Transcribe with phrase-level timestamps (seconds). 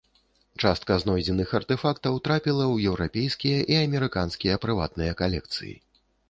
[0.61, 5.73] Частка знойдзеных артэфактаў трапіла ў еўрапейскія і амерыканскія прыватныя калекцыі.